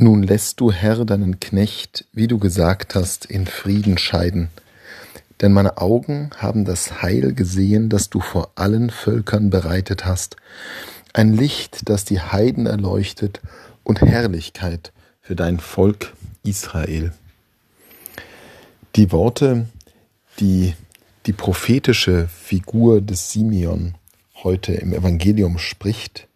[0.00, 4.48] Nun lässt du, Herr, deinen Knecht, wie du gesagt hast, in Frieden scheiden.
[5.40, 10.36] Denn meine Augen haben das Heil gesehen, das du vor allen Völkern bereitet hast.
[11.14, 13.40] Ein Licht, das die Heiden erleuchtet
[13.82, 16.12] und Herrlichkeit für dein Volk
[16.44, 17.12] Israel.
[18.94, 19.66] Die Worte,
[20.38, 20.74] die
[21.26, 23.96] die prophetische Figur des Simeon
[24.44, 26.28] heute im Evangelium spricht,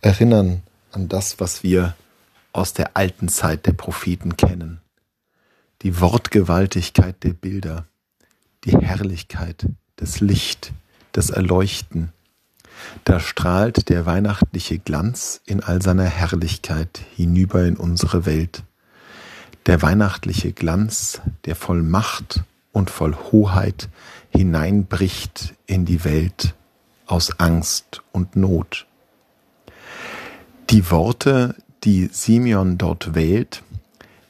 [0.00, 1.94] erinnern an das, was wir
[2.52, 4.80] aus der alten Zeit der Propheten kennen.
[5.82, 7.86] Die Wortgewaltigkeit der Bilder,
[8.64, 9.66] die Herrlichkeit,
[9.96, 10.72] das Licht,
[11.12, 12.12] das Erleuchten.
[13.04, 18.62] Da strahlt der weihnachtliche Glanz in all seiner Herrlichkeit hinüber in unsere Welt.
[19.66, 23.88] Der weihnachtliche Glanz, der voll Macht und voll Hoheit
[24.30, 26.54] hineinbricht in die Welt
[27.06, 28.86] aus Angst und Not.
[30.70, 33.62] Die Worte, die Simeon dort wählt,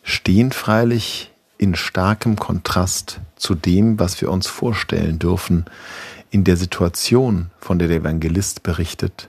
[0.03, 5.66] stehen freilich in starkem Kontrast zu dem, was wir uns vorstellen dürfen
[6.30, 9.29] in der Situation, von der der Evangelist berichtet.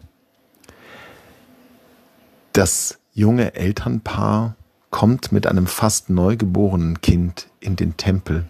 [2.53, 4.55] Das junge Elternpaar
[4.91, 8.45] kommt mit einem fast neugeborenen Kind in den Tempel.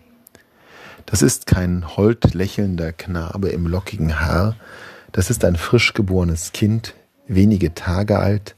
[1.05, 4.55] Das ist kein hold lächelnder Knabe im lockigen Haar,
[5.11, 6.93] das ist ein frisch geborenes Kind,
[7.27, 8.55] wenige Tage alt,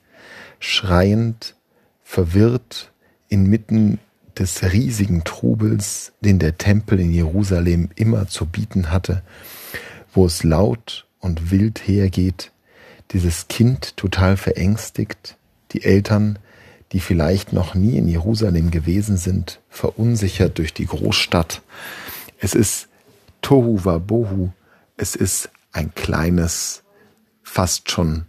[0.64, 1.56] schreiend,
[2.04, 2.92] verwirrt
[3.28, 4.00] inmitten
[4.38, 9.24] des riesigen Trubels, den der Tempel in Jerusalem immer zu bieten hatte,
[10.14, 12.52] wo es laut und wild hergeht,
[13.12, 15.38] dieses Kind total verängstigt,
[15.72, 16.40] die Eltern,
[16.94, 21.62] die vielleicht noch nie in Jerusalem gewesen sind, verunsichert durch die Großstadt.
[22.40, 22.88] Es ist
[23.42, 24.52] Tohu Wabohu,
[24.96, 26.84] es ist ein kleines,
[27.44, 28.26] fast schon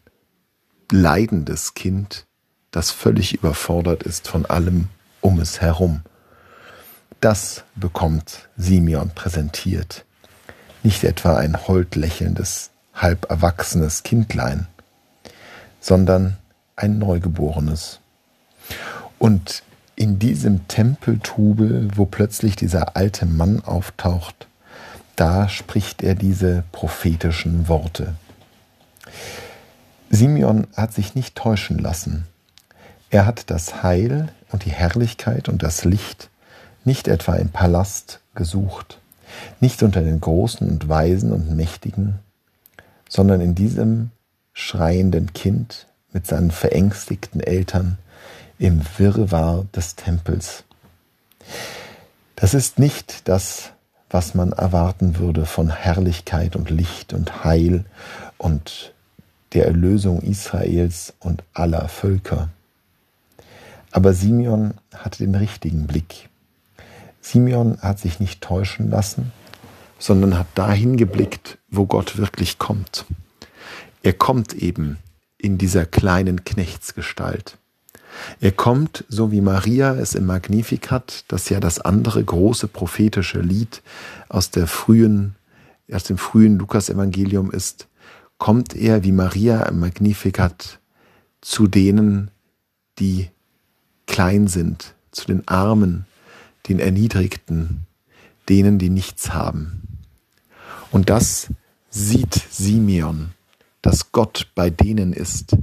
[0.90, 2.27] leidendes Kind,
[2.70, 4.88] das völlig überfordert ist von allem
[5.20, 6.02] um es herum.
[7.20, 10.05] Das bekommt Simeon präsentiert.
[10.82, 14.67] Nicht etwa ein hold lächelndes, halb erwachsenes Kindlein,
[15.80, 16.36] sondern
[16.77, 18.00] ein Neugeborenes.
[19.18, 19.62] Und
[19.96, 24.46] in diesem Tempeltrubel, wo plötzlich dieser alte Mann auftaucht,
[25.17, 28.14] da spricht er diese prophetischen Worte.
[30.14, 32.27] Simeon hat sich nicht täuschen lassen.
[33.11, 36.30] Er hat das Heil und die Herrlichkeit und das Licht
[36.85, 38.98] nicht etwa im Palast gesucht,
[39.61, 42.19] nicht unter den Großen und Weisen und Mächtigen,
[43.08, 44.11] sondern in diesem
[44.53, 47.98] schreienden Kind mit seinen verängstigten Eltern
[48.58, 50.64] im Wirrwarr des Tempels.
[52.36, 53.73] Das ist nicht das,
[54.11, 57.85] was man erwarten würde von Herrlichkeit und Licht und Heil
[58.39, 58.93] und
[59.55, 62.48] der Erlösung Israels und aller Völker.
[63.91, 66.29] Aber Simeon hatte den richtigen Blick.
[67.20, 69.33] Simeon hat sich nicht täuschen lassen,
[69.98, 73.07] sondern hat dahin geblickt, wo Gott wirklich kommt.
[74.03, 74.98] Er kommt eben
[75.39, 77.57] in dieser kleinen Knechtsgestalt.
[78.41, 83.83] Er kommt, so wie Maria es im Magnificat, das ja das andere große prophetische Lied
[84.29, 85.35] aus der frühen,
[85.91, 87.86] aus dem frühen Lukasevangelium ist,
[88.44, 90.78] kommt er wie Maria im Magnificat
[91.40, 92.30] zu denen,
[92.98, 93.30] die
[94.06, 96.05] klein sind, zu den Armen,
[96.68, 97.86] den Erniedrigten,
[98.50, 99.80] denen, die nichts haben.
[100.90, 101.48] Und das
[101.88, 103.30] sieht Simeon,
[103.80, 105.56] dass Gott bei denen ist,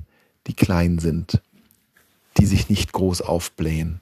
[0.48, 1.40] die klein sind,
[2.40, 4.00] die sich nicht groß aufblähen.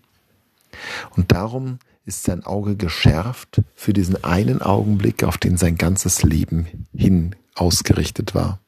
[1.18, 6.88] Und darum ist sein Auge geschärft für diesen einen Augenblick, auf den sein ganzes Leben
[6.94, 8.62] hin ausgerichtet war.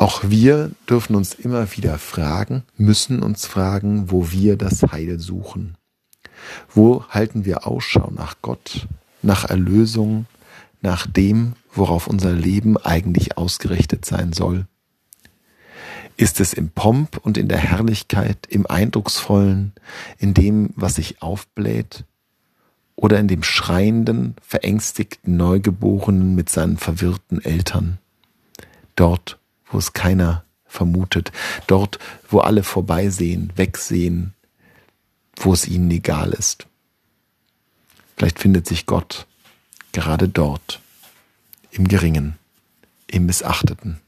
[0.00, 5.76] Auch wir dürfen uns immer wieder fragen, müssen uns fragen, wo wir das Heil suchen.
[6.72, 8.86] Wo halten wir Ausschau nach Gott,
[9.22, 10.26] nach Erlösung,
[10.82, 14.68] nach dem, worauf unser Leben eigentlich ausgerichtet sein soll?
[16.16, 19.72] Ist es im Pomp und in der Herrlichkeit, im Eindrucksvollen,
[20.16, 22.04] in dem, was sich aufbläht?
[22.94, 27.98] Oder in dem schreienden, verängstigten Neugeborenen mit seinen verwirrten Eltern?
[28.94, 29.38] Dort,
[29.70, 31.32] wo es keiner vermutet,
[31.66, 31.98] dort,
[32.28, 34.34] wo alle vorbeisehen, wegsehen,
[35.36, 36.66] wo es ihnen egal ist.
[38.16, 39.26] Vielleicht findet sich Gott
[39.92, 40.80] gerade dort,
[41.70, 42.36] im Geringen,
[43.06, 44.00] im Missachteten.